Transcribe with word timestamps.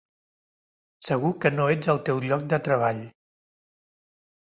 Segur 1.09 1.31
que 1.45 1.53
no 1.59 1.69
ets 1.75 1.91
al 1.95 2.03
teu 2.09 2.25
lloc 2.27 2.51
de 2.57 2.63
treball. 2.71 3.07